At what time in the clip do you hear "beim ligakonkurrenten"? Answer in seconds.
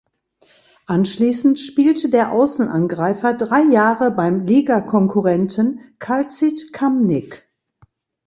4.09-5.81